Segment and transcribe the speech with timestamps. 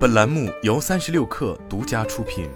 [0.00, 2.48] 本栏目由三十六氪独家出品。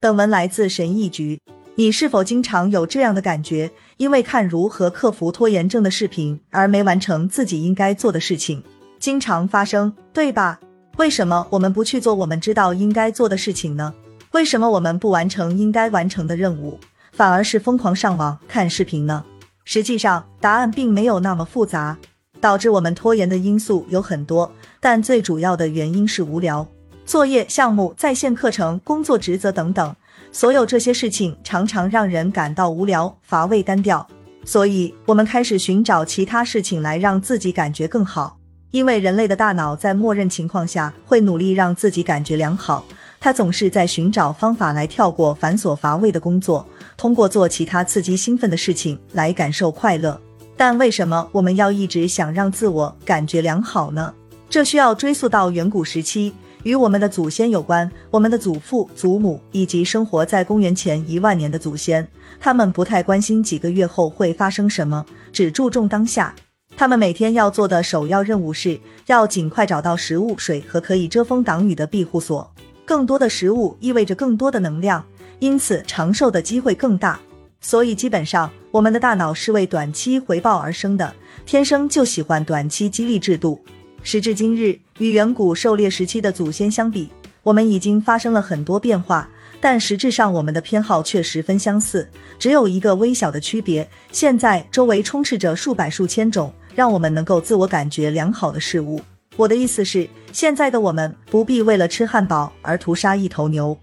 [0.00, 1.38] 本文来自神医局。
[1.74, 3.70] 你是否经常有这样的感觉？
[3.98, 8.64] 因为看如何克服拖延症的视频而没完成自己应该做的事情，
[8.98, 10.58] 经常发生，对吧？
[10.96, 13.92] 为什么我们不去做我们知道应该做的事情呢？
[14.32, 16.80] 为什么我们不完成应该完成的任务，
[17.12, 19.22] 反而是疯狂上网看视频呢？
[19.66, 21.98] 实际上，答案并没有那么复杂。
[22.44, 26.68] 导致我们拖延的因素有很多，但最主要的原因是无聊。
[27.06, 29.96] 作业、项目、在线课程、工作职责等等，
[30.30, 34.06] 所有这些事情常常让人感到无聊、乏味、单调。
[34.44, 38.36] 所以，我们开始寻找其他事情来让自己感觉更好。
[38.72, 42.84] 因为人类的大脑在默认情况下会努力让自己感觉良好，
[43.18, 46.68] 它总是在寻找方法来跳过繁琐乏味的工作，
[46.98, 50.20] 通过做其他刺激兴奋的事情来感受快乐。
[50.56, 54.14] 但为什么我们要一直想让自我感觉良好呢？
[54.48, 56.32] 这需要追溯到远古时期，
[56.62, 57.90] 与我们的祖先有关。
[58.10, 62.06] 我们的祖父、祖母以及生活在公元前一万年的祖先，
[62.38, 66.32] 他们不太关心几个月后会发生什么，只注重当下。
[66.76, 72.48] 他们每天要做的首要任务是要尽快找到食物、水和可以遮风挡雨的庇护所。
[72.84, 75.04] 更多的食物意味着更多的能量，
[75.38, 77.18] 因此长寿的机会更大。
[77.66, 81.14] 所以，基本上，我们的大脑是为短期回报而生的，
[81.46, 83.58] 天生就喜欢短期激励制度。
[84.02, 87.08] 时至今日，与远古狩猎时期的祖先相比，
[87.42, 89.26] 我们已经发生了很多变化，
[89.62, 92.06] 但实质上我们的偏好却十分相似，
[92.38, 99.00] 只有一个微小的区别：现在周围充斥着数百数千种让我们能够自我感觉良好的事物。
[99.36, 103.74] 我的意思是，现在的我们不必为了吃汉堡而屠杀一头牛。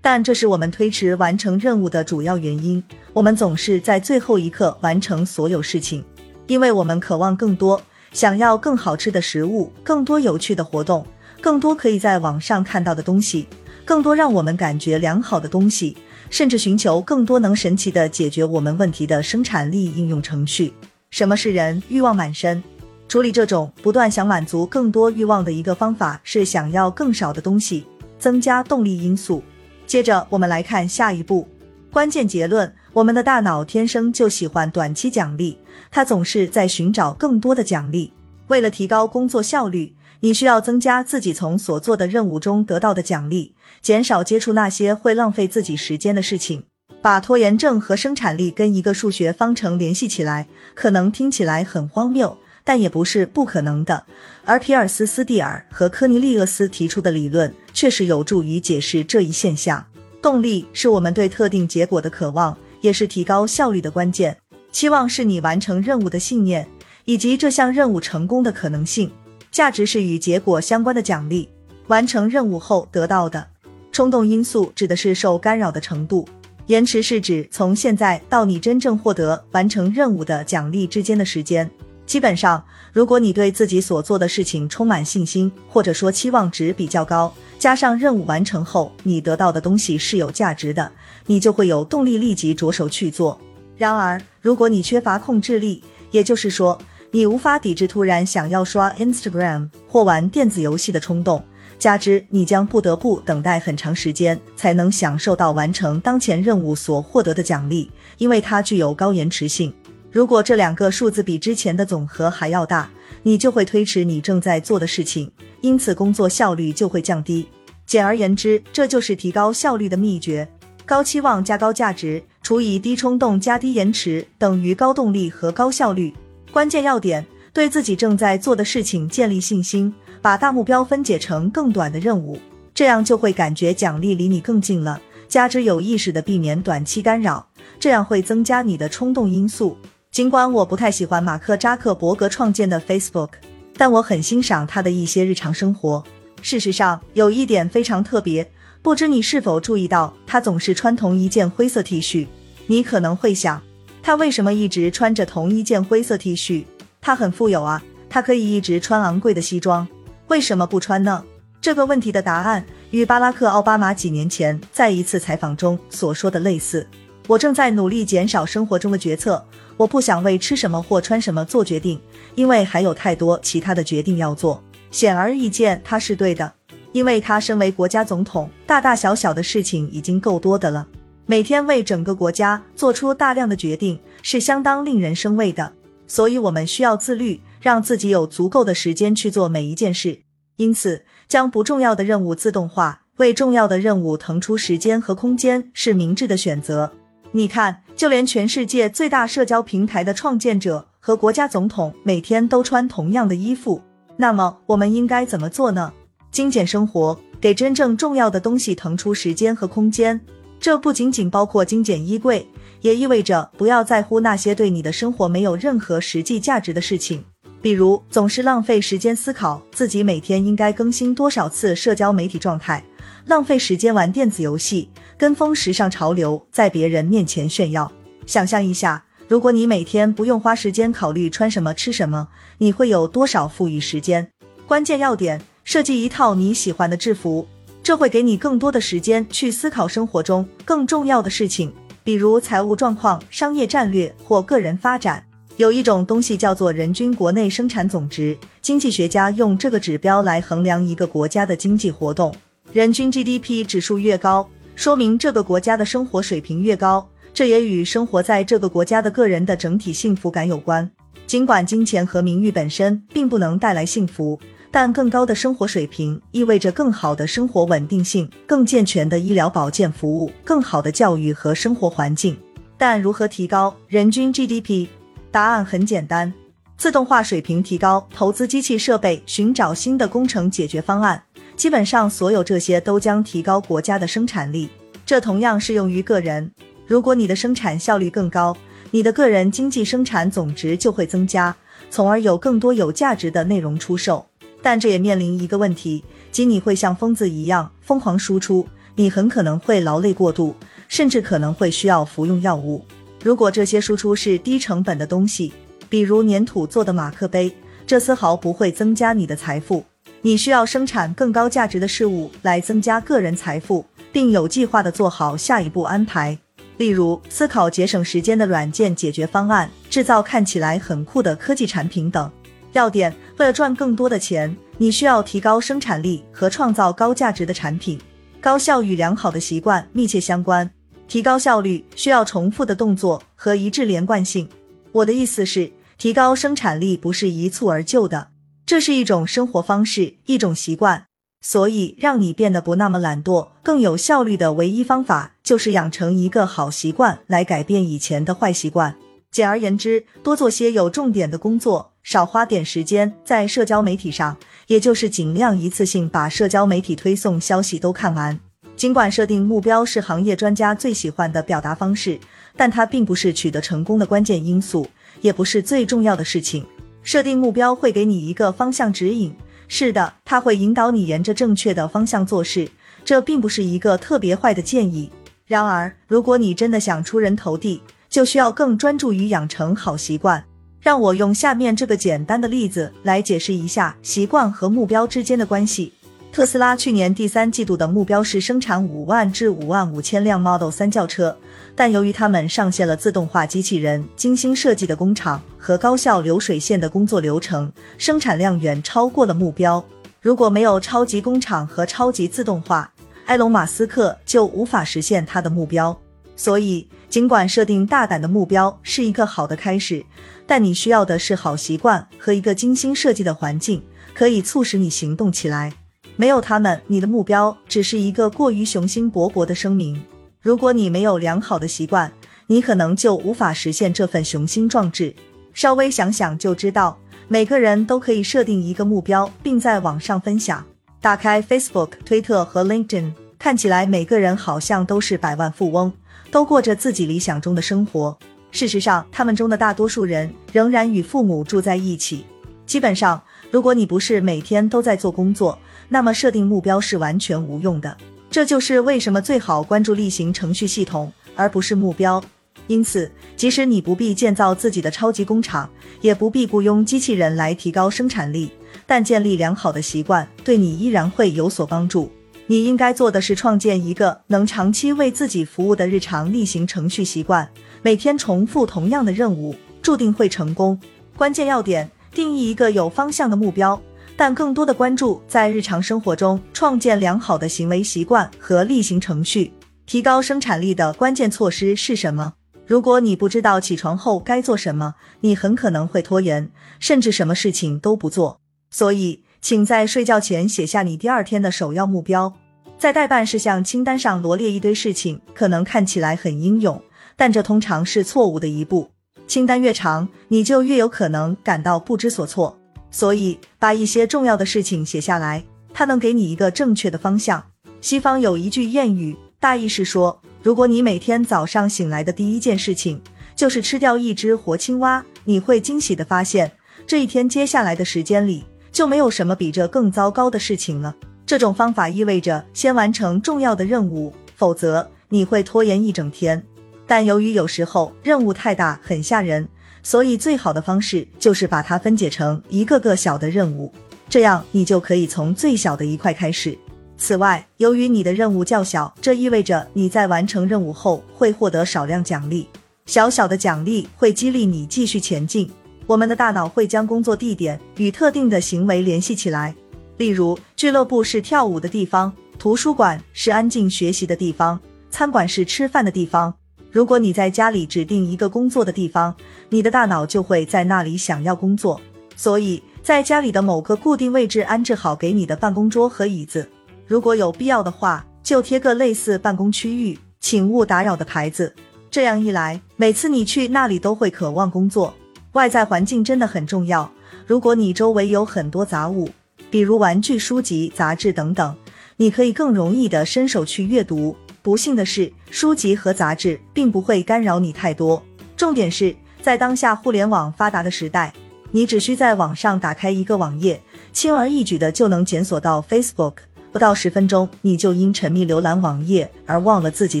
[0.02, 2.82] 但这是我们推迟完成任务的主要原因。
[3.12, 6.04] 我们总是在最后一刻完成所有事情，
[6.46, 7.80] 因为我们渴望更多，
[8.12, 11.06] 想要更好吃的食物，更多有趣的活动，
[11.40, 13.46] 更多可以在网上看到的东西，
[13.84, 15.96] 更多让我们感觉良好的东西，
[16.30, 20.72] 甚至寻求更多能神奇的解决我们问题的生产力应用程序。
[21.10, 22.62] 什么是人欲望满身？
[23.08, 27.84] 处理这种不断想满足更多欲望的一个方法是想要更少的东西，
[28.20, 29.42] 增加动力因素。
[29.90, 31.48] 接着我们来看下一步，
[31.92, 35.58] 关键结论：我们的大脑天生就喜欢短期奖励，
[35.90, 38.12] 它总是在寻找更多的奖励。
[38.46, 46.62] 为了提高工作效率，你需要增加自己从所做的任务中得到的奖励，减少接触那些会浪费自己时间的事情。
[47.02, 50.46] 把拖延症和生产力跟一个数学方程联系起来，
[50.76, 52.38] 可能听起来很荒谬。
[52.64, 54.04] 但也不是不可能的，
[54.44, 59.84] 而皮尔斯斯蒂尔和科尼利厄斯提出的理论确实有助于解释这一现象。
[60.22, 64.36] 动力是我们对特定结果的渴望，也是提高效率的关键。
[64.70, 66.68] 期望是你完成任务的信念，
[67.04, 69.10] 以及这项任务成功的可能性。
[69.50, 71.48] 价值是与结果相关的奖励，
[71.88, 73.44] 完成任务后得到的。
[73.90, 76.28] 冲动因素指的是受干扰的程度，
[76.66, 81.68] 延迟是指从现在到你真正获得完成任务的奖励之间的时间。
[82.10, 90.90] 基本上，如果你对自己所做的事情充满信心，或者说期望值比较高，加上任务完成后你得到的东西是有价值的，
[91.26, 93.40] 你就会有动力立即着手去做。
[93.76, 96.76] 然而，如果你缺乏控制力，也就是说
[97.12, 101.44] 你无法抵制突然想要刷 Instagram 或玩电子游戏的冲动，
[101.78, 107.88] 加之你将不得不等待很长时间才能享受到完成当前任务所获得的奖励，
[108.18, 109.72] 因为它具有高延迟性。
[110.12, 112.90] 如果这两个数字比之前的总和还要大，
[113.22, 117.46] 你就会推迟你正在做的事情，因此工作效率就会降低。
[117.86, 120.48] 简而言之，这就是提高效率的秘诀：
[120.84, 126.12] 高期望加高价值除以低冲动加低延迟等于高动力和高效率。
[126.50, 132.36] 关键要点：对自己正在做的事情建立信心，把大目标分解成更短的任务，
[132.74, 135.00] 这样就会感觉奖励离你更近了。
[135.28, 137.46] 加之有意识的避免短期干扰，
[137.78, 139.76] 这样会增加你的冲动因素。
[140.10, 143.28] 尽管我不太喜欢马克扎克伯格创建的 Facebook，
[143.76, 146.02] 但我很欣赏他的一些日常生活。
[146.42, 148.50] 事实上，有一点非常特别，
[148.82, 152.26] 不知你是否注意到，他总是穿同一件灰色 T 恤。
[152.66, 153.62] 你可能会想，
[154.02, 156.64] 他为什么一直穿着同一件灰色 T 恤？
[157.00, 159.86] 他很富有啊，他可以一直穿昂贵的西装，
[160.26, 161.24] 为什么不穿呢？
[161.60, 166.84] 这个问题的答案与巴拉克奥巴马几年前在一次采访中所说的类似。
[167.30, 169.40] 我正在努力减少生活中的决策。
[169.76, 172.00] 我不想为吃什么或穿什么做决定，
[172.34, 174.60] 因为还有太多其他的决定要做。
[174.90, 176.52] 显而易见，他是对的，
[176.90, 180.84] 因为他身为国家总统，大大小小的事情已经够多的了。
[181.24, 185.72] 每天为整个国家做出大量的决定，是相当令人生畏的。
[186.08, 190.18] 所以，我们需要自律，让自己有足够的时间去做每一件事。
[190.56, 196.90] 因此，将不重要的任务自动化，为重要的任务腾出时间和空间，是明智的选择。
[197.32, 203.80] 你看，就连全世界最大社交平台的创建者和国家总统每天都穿同样的衣服。
[204.16, 205.92] 那么，我们应该怎么做呢？
[206.32, 210.20] 精简生活，给真正重要的东西腾出时间和空间。
[210.58, 212.46] 这不仅仅包括精简衣柜，
[212.80, 217.24] 也意味着不要在乎那些对你的生活没有任何实际价值的事情，
[217.62, 222.84] 比如总是浪费时间思考自己每天应该更新多少次社交媒体状态，
[223.26, 224.90] 浪费时间玩电子游戏。
[225.16, 227.92] 跟风时尚潮流，在别人面前炫耀。
[228.26, 234.30] 想象一下，如果你每天不用花时间考虑穿什么、吃什么，你会有多少富裕时间？
[234.66, 237.46] 关键要点：设计一套你喜欢的制服，
[237.82, 241.70] 这会给你更多的时间去思考生活中更重要的事情，
[242.02, 245.22] 比如财务状况、商业战略或个人发展。
[245.58, 252.34] 有一种东西叫做人均国内生产总值，经济学家用这个指标来衡量一个国家的经济活动。
[252.72, 254.48] 人均 GDP 指数越高。
[254.76, 260.88] 说明这个国家的生活水平越高，这也与生活在这个国家的个人的整体幸福感有关。
[261.26, 264.38] 尽管金钱和名誉本身并不能带来幸福，
[264.70, 272.36] 但更高的生活水平意味着更好的生活稳定性、更健全的医疗保健服务、更好的教育和生活环境。
[272.78, 274.86] 但如何提高人均 GDP？
[275.30, 276.32] 答案很简单：
[276.76, 281.22] 自动化水平提高，投资机器设备，寻找新的工程解决方案。
[281.60, 284.70] 基本上，所有这些都将提高国家的生产力。
[285.04, 286.50] 这同样适用于个人。
[286.86, 288.56] 如果你的生产效率更高，
[288.92, 291.54] 你的个人经济生产总值就会增加，
[291.90, 294.24] 从而有更多有价值的内容出售。
[294.62, 296.02] 但这也面临一个问题，
[296.32, 300.54] 即你会像疯子一样疯狂输出，你很可能会劳累过度，
[300.88, 302.82] 甚至可能会需要服用药物。
[303.22, 305.52] 如果这些输出是低成本的东西，
[305.90, 307.54] 比如粘土做的马克杯，
[307.86, 309.84] 这丝毫不会增加你的财富。
[310.22, 316.36] 你需要生产更高价值的事物来增加个人财富，并有计划地做好下一步安排。
[316.76, 322.30] 例如，思考节省时间的软件解决方案，制造看起来很酷的科技产品等。
[322.72, 327.98] 要点：为了赚更多的钱，你需要提高生产力和创造高价值的产品。
[328.40, 330.70] 高效与良好的习惯密切相关。
[331.08, 334.48] 提高效率需要重复的动作和一致连贯性。
[334.92, 338.28] 我的意思是，提高生产力不是一蹴而就的。
[338.70, 341.06] 这是一种生活方式，一种习惯，
[341.40, 348.94] 所以让你变得不那么懒惰、更有效率的唯一方法，就是养成一个好习惯来改变以前的坏习惯。
[349.32, 354.36] 简而言之，多做些有重点的工作，少花点时间在社交媒体上，
[354.68, 358.38] 也就是尽量一次性把社交媒体推送消息都看完。
[358.76, 362.20] 尽管设定目标是行业专家最喜欢的表达方式，
[362.56, 364.86] 但它并不是取得成功的关键因素，
[365.22, 366.64] 也不是最重要的事情。
[367.02, 369.34] 设定目标会给你一个方向指引，
[369.68, 372.68] 是的，它会引导你沿着正确的方向做事。
[373.04, 375.10] 这并不是一个特别坏的建议。
[375.46, 380.44] 然而，如果你真的想出人头地，就需要更专注于养成好习惯。
[380.80, 385.92] 让我用下面这个简单的例子来解释一下习惯和目标之间的关系。
[386.32, 391.36] 特斯拉去年第三季度的目标是生产五万至五万五千辆 Model 三轿车，
[391.74, 399.84] 但由于他们上线了自动化机器人、精心设计的工厂和高效流水线的工作流程，生产量远超过了目标。
[400.20, 402.92] 如果没有超级工厂和超级自动化，
[403.26, 405.98] 埃隆·马斯克就无法实现他的目标。
[406.36, 410.04] 所以，尽管设定大胆的目标是一个好的开始，
[410.46, 413.82] 但你需要的是好习惯和一个精心设计的环境，
[414.14, 415.72] 可以促使你行动起来。
[416.20, 419.98] 没有他们，你的目标只是一个过于雄心勃勃的声明。
[420.42, 422.12] 如果你没有良好的习惯，
[422.46, 425.14] 你可能就无法实现这份雄心壮志。
[425.54, 430.62] 稍微想想就知道，每个人都可以设定一个目标，并在网上分享。
[431.00, 435.90] 打开 Facebook、推特和 LinkedIn，看起来每个人好像都是百万富翁，
[436.30, 438.14] 都过着自己理想中的生活。
[438.50, 442.26] 事实上，他们中的大多数人仍然与父母住在一起。
[442.66, 445.58] 基本上，如果你不是每天都在做工作，
[445.90, 447.94] 那么设定目标是完全无用的。
[448.30, 452.22] 这就是为什么最好关注例行程序系统，而不是目标。
[452.68, 455.68] 因此，即使你不必建造自己的超级工厂，
[456.00, 458.52] 也不必雇佣机器人来提高生产力，
[458.86, 462.10] 但建立良好的习惯对你依然会有所帮助。
[462.46, 467.48] 你应该做的是创建一个能长期为自己服务的日常例行程序习惯，
[467.82, 470.80] 每天重复同样的任务，注定会成功。
[471.16, 471.90] 关键要点。
[472.12, 473.80] 定义一个有方向的目标，
[474.20, 479.50] 但更多的关注在日常生活中创建良好的行为习惯和例行程序。
[479.86, 482.34] 提高生产力的关键措施是什么？
[482.66, 488.38] 如果你不知道起床后该做什么，你很可能会拖延，甚至什么事情都不做。
[488.70, 492.34] 所以，请在睡觉前写下你第二天的首要目标，
[492.76, 496.78] 在待办事项清单上罗列一堆事情，可能看起来很英勇，
[497.16, 498.90] 但这通常是错误的一步。
[499.26, 502.59] 清单越长，你就越有可能感到不知所措。
[502.90, 507.44] 所以，把一些重要的事情写下来，它能给你一个正确的方向。
[507.80, 510.20] 西方有一句谚语，大意是说。
[510.42, 512.98] 如果你每天早上醒来的第一件事情
[513.36, 516.50] 就是吃掉一只活青蛙，你会惊喜的发现，
[516.86, 520.96] 这一天接下来的时间里就没有什么比这更糟糕的事情了。
[521.26, 526.42] 这种方法意味着先完成重要的任务，否则你会拖延一整天。
[526.86, 529.46] 但由于有时候任务太大，很吓人，
[529.82, 533.72] 所以最好的方式就是把它分解成一个个小的任务，
[534.08, 536.56] 这样你就可以从最小的一块开始。
[536.96, 542.46] 此外，由于你的任务较小，这意味着你在完成任务后会获得少量奖励。
[542.84, 545.50] 小小的奖励会激励你继续前进。
[545.86, 549.54] 我们的大脑会将工作地点与特定的行为联系起来，
[549.96, 554.60] 例如，俱乐部是跳舞的地方，图书馆是安静学习的地方，
[554.90, 556.34] 餐馆是吃饭的地方。
[556.70, 559.14] 如果你在家里指定一个工作的地方，
[559.48, 561.80] 你的大脑就会在那里想要工作。
[562.16, 566.48] 所以在家里的某个固定位置安置好给你的办公桌和椅子。
[566.86, 571.54] 如果有必要的话，就贴个类似“办公区域，请勿打扰”的牌子。
[571.90, 574.94] 这样一来，每次你去那里都会渴望工作。
[575.32, 576.90] 外在环境真的很重要。
[577.26, 579.08] 如果你周围有很多杂物，
[579.50, 581.56] 比如玩具、书籍、杂志等等，
[581.96, 584.14] 你可以更容易的伸手去阅读。
[584.42, 588.02] 不幸的是，书籍和杂志并不会干扰你太多。
[588.36, 591.12] 重点是在当下互联网发达的时代，
[591.50, 593.60] 你只需在网上打开一个网页，
[593.92, 596.14] 轻而易举的就能检索到 Facebook。
[596.52, 600.00] 不到十分钟，你就因沉迷浏览网页而忘了自己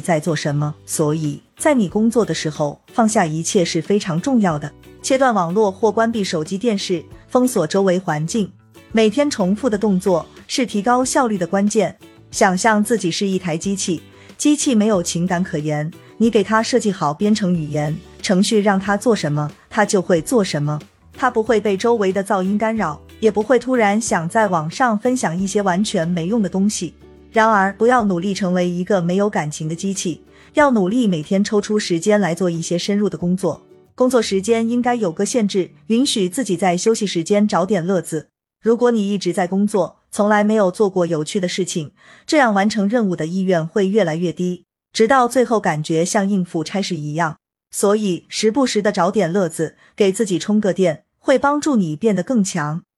[0.00, 0.74] 在做什么。
[0.84, 4.72] 所以在你工作的时候，放下一切是非常重要的。
[5.02, 8.50] 切断网络或关闭手机、电视，封锁周围环境。
[8.90, 11.96] 每天重复的动作是提高效率的关键。
[12.32, 14.02] 想象自己是一台机器，
[14.40, 20.80] 机器没有情感可言，你给它设计好编程语言程序，让它做什么，它就会做什么。
[21.12, 22.98] 它不会被周围的噪音干扰。
[23.20, 26.94] 也不会突然想在网上分享一些完全没用的东西。
[27.30, 30.22] 然而，不要努力成为一个没有感情的机器，
[30.54, 33.60] 要努力每天抽出时间来做一些深入的工作。
[33.94, 38.28] 工作时间应该有个限制，允许自己在休息时间找点乐子。
[38.62, 41.92] 如果你一直在工作，从来没有做过有趣的事情，
[42.26, 47.36] 这样完成任务的意愿会越来越低，直到最后感觉像应付差事一样。
[47.70, 52.82] 所以，时不时的找点乐子，给自己充个电，会帮助你变得更强。